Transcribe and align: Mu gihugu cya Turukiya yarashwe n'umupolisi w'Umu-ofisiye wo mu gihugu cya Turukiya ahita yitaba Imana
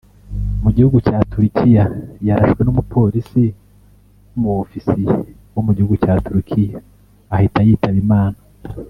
Mu 0.63 0.69
gihugu 0.75 0.97
cya 1.07 1.17
Turukiya 1.29 1.85
yarashwe 2.27 2.61
n'umupolisi 2.63 3.43
w'Umu-ofisiye 4.29 5.11
wo 5.53 5.61
mu 5.65 5.71
gihugu 5.77 5.95
cya 6.03 6.13
Turukiya 6.23 6.79
ahita 7.35 7.59
yitaba 7.67 7.99
Imana 8.05 8.37